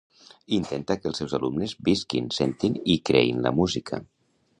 Intenta 0.55 0.95
que 1.01 1.07
els 1.09 1.19
seus 1.21 1.35
alumnes 1.37 1.75
visquin, 1.89 2.31
sentin 2.39 2.79
i 2.95 2.97
creïn 3.11 3.45
la 3.49 3.53
música. 3.59 4.01